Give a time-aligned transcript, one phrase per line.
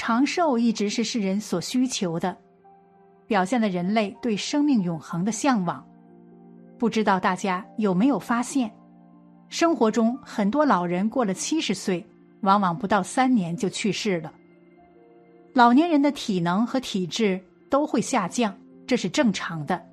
[0.00, 2.34] 长寿一直是世人所需求的，
[3.26, 5.86] 表现了人类对生命永恒的向往。
[6.78, 8.72] 不知道大家有没有发现，
[9.50, 12.02] 生活中很多老人过了七十岁，
[12.40, 14.32] 往往不到三年就去世了。
[15.52, 19.86] 老年人的体能和体质都会下降，这是正常的。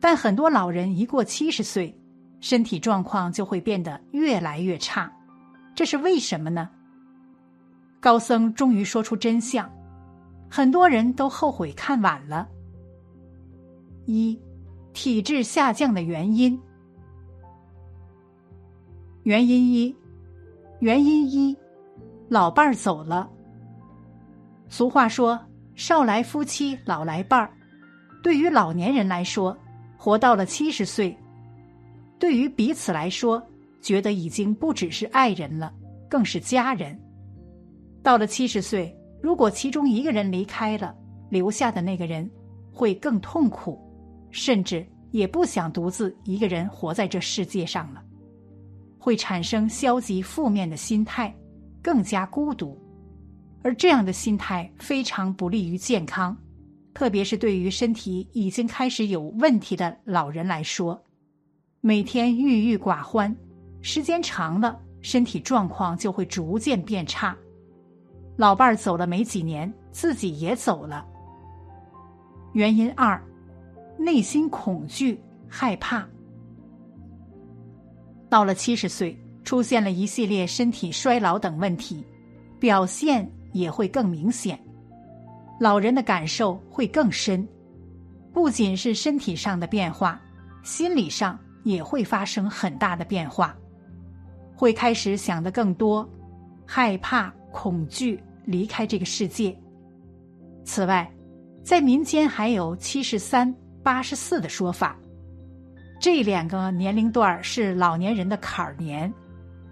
[0.00, 1.94] 但很多老人一过七十岁，
[2.40, 5.12] 身体状况就会变得越来越差，
[5.74, 6.70] 这是为什么呢？
[8.00, 9.70] 高僧终于说出真相，
[10.48, 12.48] 很多人都后悔看晚了。
[14.04, 14.38] 一，
[14.92, 16.58] 体质下降的原因。
[19.24, 19.94] 原因一，
[20.78, 21.56] 原因一，
[22.28, 23.28] 老伴儿走了。
[24.68, 25.40] 俗话说
[25.74, 27.50] ：“少来夫妻老来伴儿。”
[28.22, 29.56] 对于老年人来说，
[29.96, 31.16] 活到了七十岁，
[32.18, 33.44] 对于彼此来说，
[33.80, 35.72] 觉得已经不只是爱人了，
[36.08, 36.96] 更是家人。
[38.06, 40.94] 到了七十岁，如果其中一个人离开了，
[41.28, 42.30] 留下的那个人
[42.72, 43.76] 会更痛苦，
[44.30, 48.00] 甚至也不想独自一个人活在这世界上了，
[48.96, 51.34] 会产生消极负面的心态，
[51.82, 52.80] 更加孤独。
[53.64, 56.36] 而这样的心态非常不利于健康，
[56.94, 61.04] 特别是对于身体已经开始有问题的老人来说，
[61.80, 63.36] 每天郁郁寡欢，
[63.82, 67.36] 时间长了，身体状况就会逐渐变差。
[68.36, 71.04] 老伴儿走了没几年，自己也走了。
[72.52, 73.20] 原因二，
[73.98, 76.06] 内心恐惧、害怕。
[78.28, 82.04] 到了七十岁，出现了一系列身体衰老等问题，
[82.60, 83.30] 表现。
[83.52, 84.58] 也会更明显，
[85.58, 87.48] 老人的感受会更深，
[88.30, 90.20] 不仅是身体上的变化，
[90.62, 93.56] 心理上也会发生很大的变化，
[94.54, 96.06] 会开始想的更多，
[96.66, 99.54] 害怕、恐惧离开这个世界。
[100.64, 101.12] 此外，
[101.62, 104.96] 在民间还有七十三、八十四的说法，
[106.00, 109.12] 这两个年龄段是老年人的坎儿年，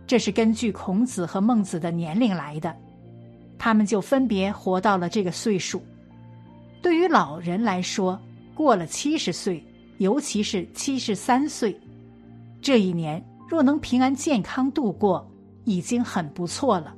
[0.06, 2.76] 这是根据孔子和孟子的年龄来的。
[3.58, 5.80] 他们就分别活到了这个岁数。
[6.82, 8.20] 对于老人来说，
[8.54, 9.64] 过了七十岁，
[9.98, 11.74] 尤其是七十三岁，
[12.60, 15.26] 这一年若能平安健康度过，
[15.64, 16.94] 已经很不错了。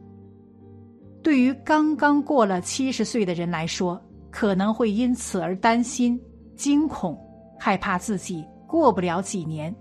[1.26, 4.00] 对于刚刚过了七十岁的人来说，
[4.30, 6.16] 可能会因此而担心、
[6.54, 7.18] 惊恐、
[7.58, 9.74] 害怕自己过不了几年，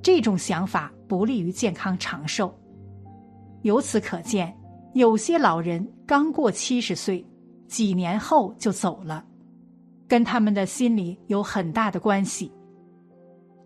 [0.00, 2.50] 这种想法不利于健康长寿。
[3.60, 4.56] 由此可见。
[4.94, 7.22] 有些老人刚过七十岁，
[7.68, 9.22] 几年后就走了，
[10.08, 12.50] 跟他们的心理有很大的关系。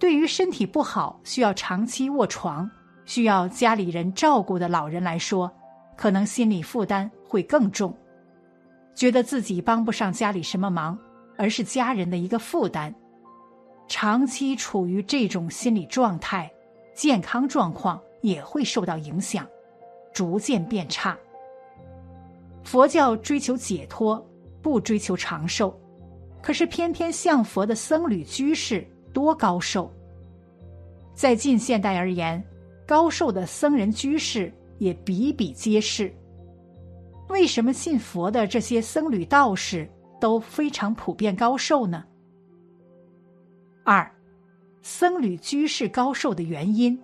[0.01, 2.69] 对于身体不好、需要长期卧床、
[3.05, 5.49] 需要家里人照顾的老人来说，
[5.99, 7.93] 可能心理负担会更重，
[8.95, 10.97] 觉得自己帮不上家里什么忙，
[11.37, 12.95] 而是家人的一个负担。
[13.89, 16.49] 长期处于这种心理状态，
[16.95, 19.45] 健康状况也会受到影响。
[20.15, 21.17] 逐渐变差。
[22.65, 24.25] 佛教追求解脱，
[24.63, 25.79] 不追求长寿，
[26.43, 29.93] 可是偏偏向佛的僧侣居士多高寿。
[31.15, 32.43] 在近现代而言，
[32.87, 36.13] 高寿的僧人居士也比比皆是。
[37.29, 39.89] 为什么信佛的这些僧侣道士
[40.21, 42.05] 都非常普遍高寿呢？
[43.85, 44.11] 二，
[44.83, 46.99] 僧侣居士高寿的原因。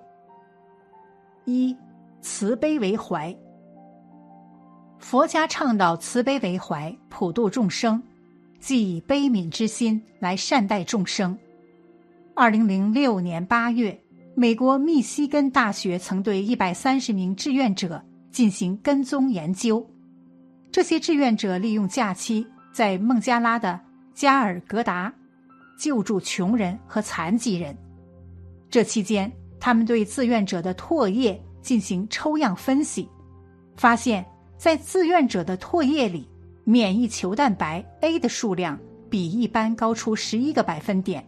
[1.45, 1.77] 一。
[2.27, 3.37] 慈悲为怀，
[4.99, 8.03] 佛家倡导慈悲为怀，普度众生，
[8.59, 11.39] 即以悲悯之心来善待众生。
[12.35, 14.01] 二零零六年八月，
[14.34, 19.84] 美国密西根大学曾对一百三十名志愿者进行跟踪研究，
[20.72, 23.81] 这些志愿者利用假期在孟加拉的
[24.12, 25.12] 加尔格达
[25.78, 27.77] 救助穷人和残疾人。
[28.69, 29.31] 这期间，
[29.61, 31.41] 他们对志愿者的唾液。
[31.64, 33.09] 进行抽样分析，
[33.75, 34.23] 发现，
[34.59, 36.29] 在志愿者的唾液里，
[36.62, 38.79] 免疫球蛋白 A 的数量
[39.09, 41.26] 比一般高出十一个百分点，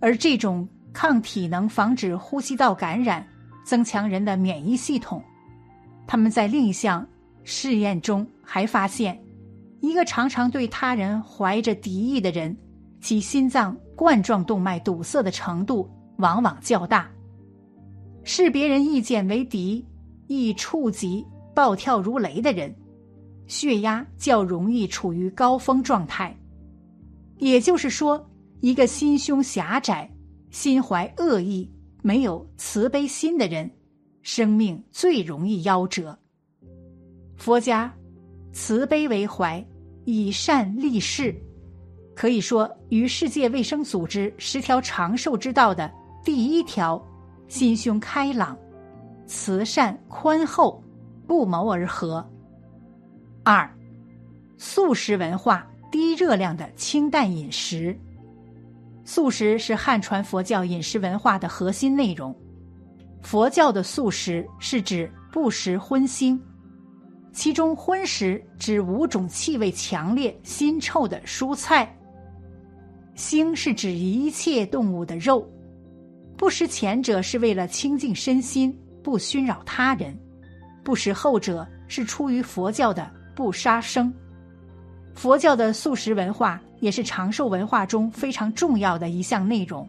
[0.00, 3.26] 而这种抗体能防止呼吸道感染，
[3.64, 5.22] 增强人的免疫系统。
[6.06, 7.06] 他们在另一项
[7.44, 9.18] 试验中还发现，
[9.80, 12.56] 一个常常对他人怀着敌意的人，
[13.00, 17.08] 其心脏冠状动脉堵塞的程度往往较大。
[18.24, 19.84] 视别人意见为敌，
[20.28, 22.72] 易触及暴跳如雷的人，
[23.46, 26.36] 血压较容易处于高峰状态。
[27.38, 28.24] 也就是说，
[28.60, 30.08] 一个心胸狭窄、
[30.52, 31.68] 心怀恶意、
[32.02, 33.68] 没有慈悲心的人，
[34.22, 36.16] 生命最容易夭折。
[37.36, 37.92] 佛家
[38.52, 39.66] 慈悲为怀，
[40.04, 41.34] 以善立世，
[42.14, 45.90] 可以说与世界卫生组织十条长寿之道的
[46.22, 47.02] 第一条
[47.48, 48.56] “心胸开朗、
[49.26, 50.84] 慈善宽厚”
[51.26, 52.24] 不谋而合。
[53.42, 53.68] 二，
[54.58, 57.98] 素食文化，低热量的清淡饮食。
[59.04, 62.34] 素食是汉传佛教饮食文化的核心内容。
[63.22, 66.38] 佛教的素食是指不食荤腥，
[67.32, 71.96] 其中荤食指五种气味强烈、腥臭的蔬菜。
[73.16, 75.48] 腥是指一切动物的肉。
[76.36, 80.12] 不食前者是为了清净身心，不熏扰他人；
[80.82, 83.08] 不食后者是出于佛教的。
[83.34, 84.12] 不杀生，
[85.14, 89.88] 佛教的素食文化也是长寿文化中非常重要的一项内容。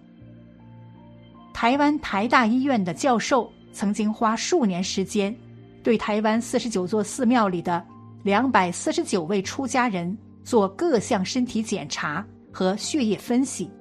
[1.54, 5.36] 台湾台大医院的教授曾经花数年时间，
[5.82, 7.84] 对台湾四十九座寺庙里的
[8.22, 13.72] 两百四十九位出家人做各项身体检查和血液分析，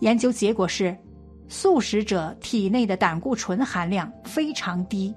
[0.00, 0.96] 研究结果是，
[1.48, 5.14] 素食者体内的胆固醇含量非常低，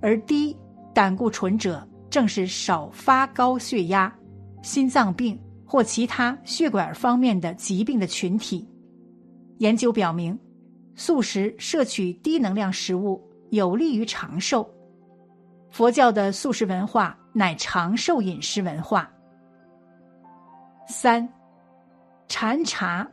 [0.00, 0.56] 而低
[0.92, 1.86] 胆固醇者。
[2.08, 4.10] 正是少发高血压、
[4.62, 8.68] 心脏病或其他血管方面的疾病的群体。
[9.58, 10.38] 研究表明，
[10.94, 14.68] 素食摄取低能量食物有利于长寿。
[15.70, 19.10] 佛教的素食文化乃长寿饮食文化。
[20.88, 21.28] 三，
[22.28, 23.06] 禅茶，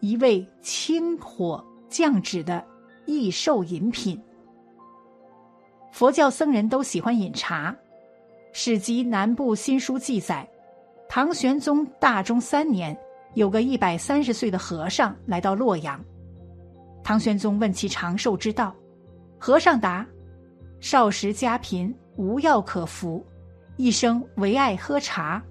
[0.00, 2.64] 一味清火降脂的
[3.06, 4.20] 益寿饮品。
[5.90, 7.74] 佛教僧人都喜欢饮茶。
[8.52, 10.46] 史籍南部新书记载，
[11.14, 12.98] 唐玄宗大中三年，
[13.34, 16.02] 有个一百三十岁的和尚来到洛阳。
[17.04, 18.74] 唐玄宗问其长寿之道，
[19.38, 20.06] 和尚答：
[20.80, 23.22] 少时家贫，无药可服，
[23.76, 25.42] 一生唯爱喝茶，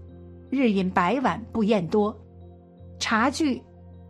[0.50, 2.20] 日饮百碗不厌多。
[2.98, 3.62] 茶具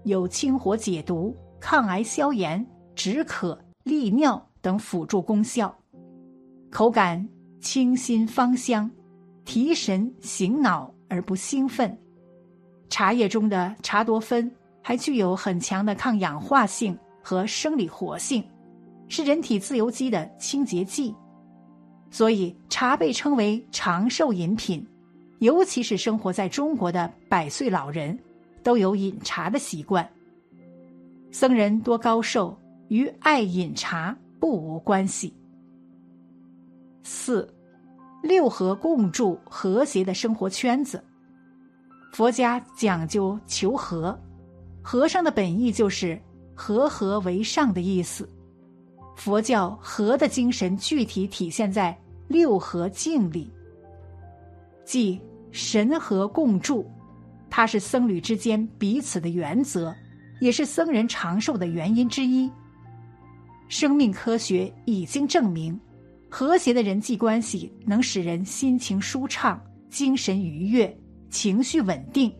[0.05, 2.65] 有清火解毒、抗癌消炎、
[2.95, 5.77] 止渴利尿等辅助功效，
[6.71, 7.27] 口感。
[7.59, 8.89] 清新芳香，
[9.43, 11.95] 提神醒脑而不兴奋。
[12.89, 14.49] 茶叶中的茶多酚
[14.81, 18.41] 还具有很强的抗氧化性和生理活性，
[19.09, 21.13] 是人体自由基的清洁剂。
[22.09, 24.87] 所以，茶被称为长寿饮品。
[25.39, 28.17] 尤其是生活在中国的百岁老人，
[28.61, 30.07] 都有饮茶的习惯。
[31.31, 32.55] 僧人多高寿，
[32.89, 35.33] 与爱饮茶不无关系。
[37.01, 37.51] 四，
[38.21, 41.03] 六合共筑和谐的生活圈子。
[42.13, 44.17] 佛家讲究求和，
[44.81, 46.21] 和尚的本意就是
[46.53, 48.29] 和合为上的意思。
[49.15, 51.97] 佛教和的精神具体体现在
[52.27, 53.51] 六合敬里，
[54.85, 55.21] 即
[55.51, 56.89] 神和共筑，
[57.49, 59.93] 它是僧侣之间彼此的原则，
[60.39, 62.49] 也是僧人长寿的原因之一。
[63.67, 65.79] 生命科学已经证明。
[66.33, 70.97] 和谐的人际关系能使人心情舒畅、精神愉悦、
[71.29, 72.33] 情绪稳定。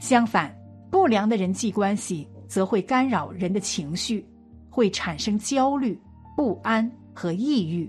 [0.00, 0.52] 相反，
[0.90, 4.26] 不良的人际关系则会干扰人的情绪，
[4.68, 5.96] 会产生焦虑、
[6.36, 7.88] 不安和抑郁，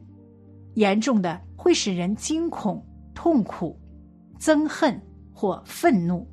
[0.76, 2.86] 严重的会使人惊恐、
[3.16, 3.76] 痛苦、
[4.40, 5.02] 憎恨
[5.34, 6.30] 或愤怒。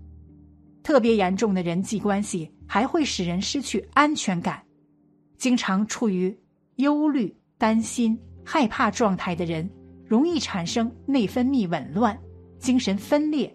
[0.83, 4.63] 特别严重的人际关系还会使人失去安全感，
[5.39, 6.39] 经常处于
[6.77, 8.17] 忧虑、担心。
[8.49, 9.69] 害怕状态的人
[10.07, 12.17] 容易产生内分泌紊乱、
[12.61, 13.53] 精神分裂。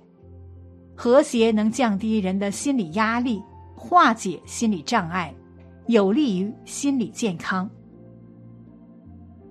[0.94, 3.42] 和谐能降低人的心理压力，
[3.74, 5.34] 化解心理障碍，
[5.88, 7.68] 有利于心理健康。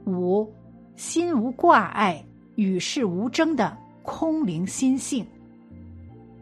[0.04, 0.47] 五，
[0.94, 2.23] 心无挂碍、
[2.56, 5.26] 与世无争的空灵心性。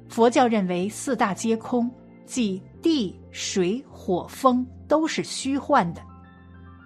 [0.09, 1.89] 佛教认为四大皆空，
[2.27, 6.03] 即地、水、火、风都是虚幻的。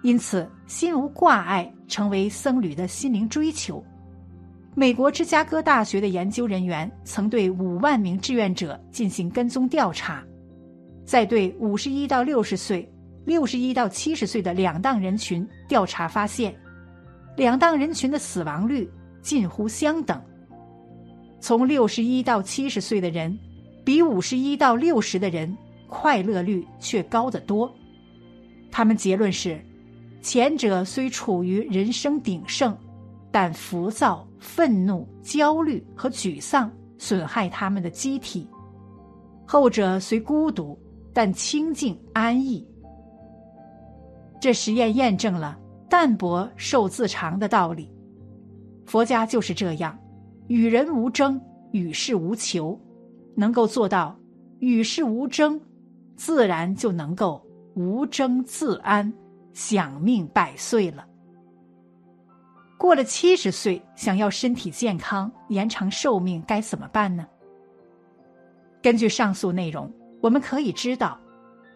[0.03, 3.81] 因此，心无挂碍成为僧侣的心灵追求。
[4.75, 10.21] 美国芝加哥大学的研究人员曾对五万名志愿者进行跟踪调查，
[11.05, 12.91] 在对五十一到六十岁、
[13.23, 16.53] 六十一到七十岁的两档人群调查发现，
[17.37, 18.91] 两档人群的死亡率
[19.21, 20.21] 近乎相等。
[21.39, 23.39] 从六十一到七十岁的人，
[23.85, 25.55] 比五十一到六十的人
[25.87, 27.73] 快乐率却高得多。
[28.69, 29.63] 他们结论是。
[30.23, 32.75] 前者虽处于人生鼎盛，
[33.29, 38.47] 但浮躁、愤怒、焦虑和沮丧损害他们的机体；
[39.45, 40.79] 后者虽孤独，
[41.13, 42.65] 但清静安逸。
[44.39, 47.91] 这实验验证了淡泊寿自长的道理。
[48.85, 49.97] 佛家就是这样，
[50.47, 51.39] 与人无争，
[51.73, 52.79] 与世无求，
[53.35, 54.17] 能够做到
[54.59, 55.59] 与世无争，
[56.15, 59.11] 自然就能够无争自安，
[59.53, 61.05] 享命百岁了。
[62.77, 67.25] 过了七十岁，想要身体健康、延长寿命，该怎么办呢？
[68.81, 69.89] 根据上述内容，
[70.21, 71.17] 我们可以知道，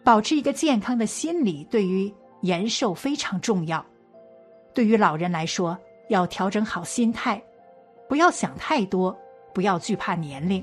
[0.04, 3.84] 保持一个健康的心理对于延寿非常重要。
[4.74, 5.78] 对于老人来说，
[6.10, 7.42] 要调整好心态，
[8.06, 9.16] 不要想太多，
[9.54, 10.62] 不要惧怕年龄。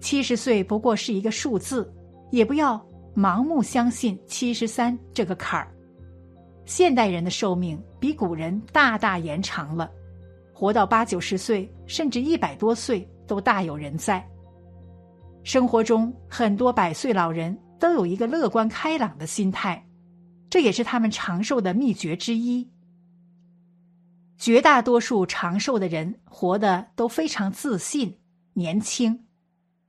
[0.00, 1.88] 七十岁不过是一个数字，
[2.30, 5.72] 也不要盲目相信七十三这个坎儿。
[6.66, 9.90] 现代人的寿命比古人大大延长了，
[10.52, 14.24] 活到八九十岁甚至一百多岁都大有人在。
[15.44, 19.86] 生活中很多百岁老人都有一个乐观开朗的心态，
[20.50, 22.68] 这也是他们长寿的秘诀之一。
[24.36, 28.18] 绝大多数长寿的人活得都非常自信、
[28.54, 29.26] 年轻，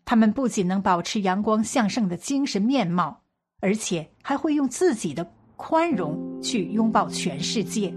[0.05, 3.23] 他们不仅能保持阳光向上的精神面貌，
[3.61, 5.25] 而且还会用自己的
[5.57, 7.93] 宽容去拥抱全世界。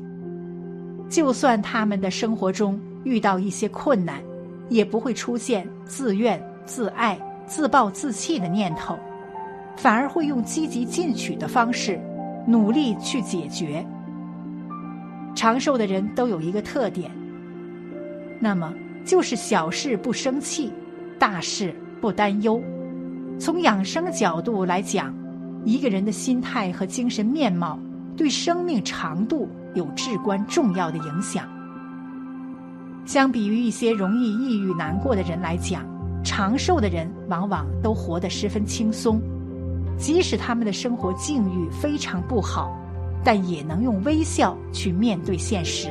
[1.09, 4.21] 就算他们的生活中遇到一些困难，
[4.69, 8.99] 也不会出现自怨自艾、自暴自弃的念头，
[9.77, 12.01] 反而会用积极进取的方式，
[12.47, 13.85] 努力去解决。
[15.35, 17.11] 长寿的人都有一个特点，
[18.41, 18.73] 那么
[19.05, 20.73] 就是小事不生气，
[21.19, 22.63] 大事不担忧。
[23.39, 25.15] 从养生角度来讲，
[25.65, 27.79] 一个人的心态和精神面貌
[28.17, 31.47] 对生命长度有至关重要的影响。
[33.05, 35.85] 相比于一些容易抑郁难过的人来讲，
[36.23, 39.21] 长寿的人往往都活得十分轻松，
[39.99, 42.77] 即使他们的生活境遇非常不好。
[43.23, 45.91] 但也能用微笑去面对现实。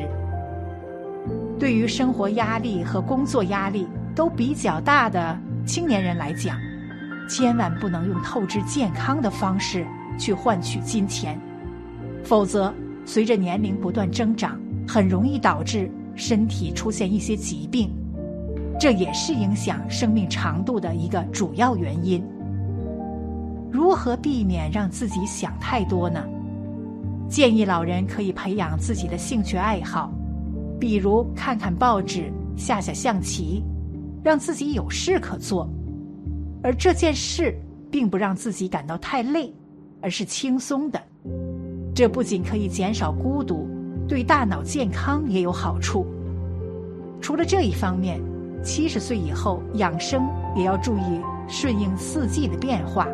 [1.59, 6.57] 对于生活压力和工作压力都比较大的青年人来讲，
[7.29, 9.86] 千万不能用透支健康的方式
[10.17, 11.39] 去换取金钱，
[12.24, 12.74] 否则
[13.05, 17.89] 随着年龄不断增长，很容易导致身体出现一些疾病，
[18.79, 22.21] 这也是影响生命长度的一个主要原因。
[23.71, 26.25] 如何避免让自己想太多呢？
[27.29, 30.12] 建议老人可以培养自己的兴趣爱好，
[30.79, 33.63] 比如看看报纸、下下象棋，
[34.24, 35.69] 让自己有事可做。
[36.62, 37.56] 而这件事
[37.89, 39.54] 并不让自己感到太累，
[40.01, 41.01] 而是轻松的。
[41.96, 43.68] 这不仅可以减少孤独，
[44.08, 46.06] 对大脑健康也有好处。
[47.22, 48.22] 除了这一方面，
[48.63, 53.08] 七十岁以后养生也要注意顺应四季的变化。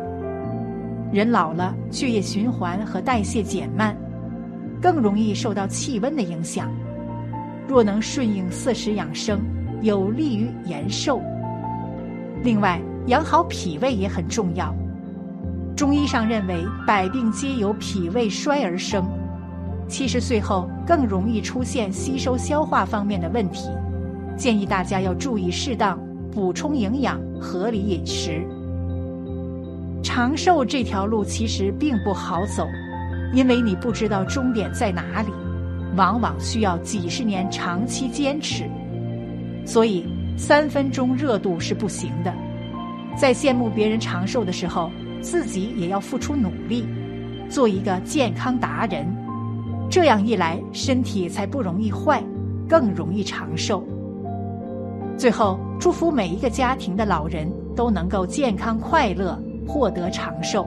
[1.12, 3.96] 人老了，血液循环和代谢减慢。
[4.78, 6.70] 更容易受到气温的影响。
[7.66, 9.40] 若能顺应四时养生，
[9.80, 11.20] 有利于延寿。
[12.44, 14.74] 另外，养好脾胃也很重要。
[15.76, 19.04] 中医上认为，百病皆由脾胃衰而生。
[19.88, 23.68] 七十岁后更容易出现吸收消化方面的问题，
[24.36, 25.98] 建议大家要注意适当
[26.32, 28.44] 补充营养，合理饮食。
[30.02, 32.66] 长寿这条路其实并不好走。
[33.32, 35.30] 因为你不知道终点在哪里，
[35.96, 38.64] 往往需要几十年长期坚持，
[39.66, 40.06] 所以
[40.38, 42.32] 三分钟热度是不行的。
[43.16, 44.90] 在羡慕别人长寿的时候，
[45.22, 46.86] 自己也要付出努力，
[47.48, 49.06] 做一个健康达人。
[49.88, 52.22] 这样一来，身体才不容易坏，
[52.68, 53.82] 更容易长寿。
[55.16, 60.66] 最后，祝福每一个家庭的老人都能够健康快乐，获得长寿。